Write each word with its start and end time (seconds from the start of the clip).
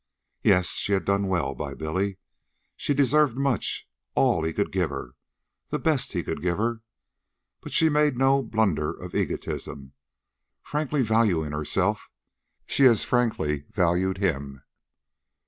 Yes, 0.41 0.69
she 0.77 0.93
had 0.93 1.05
done 1.05 1.27
well 1.27 1.53
by 1.53 1.75
Billy. 1.75 2.17
She 2.75 2.95
deserved 2.95 3.37
much 3.37 3.87
all 4.15 4.41
he 4.43 4.51
could 4.51 4.71
give 4.71 4.89
her, 4.89 5.11
the 5.69 5.77
best 5.77 6.13
he 6.13 6.23
could 6.23 6.41
give 6.41 6.57
her. 6.57 6.81
But 7.61 7.71
she 7.73 7.87
made 7.87 8.17
no 8.17 8.41
blunder 8.41 8.91
of 8.99 9.13
egotism. 9.13 9.93
Frankly 10.63 11.03
valuing 11.03 11.51
herself, 11.51 12.09
she 12.65 12.85
as 12.85 13.03
frankly 13.03 13.65
valued 13.69 14.17
him. 14.17 14.63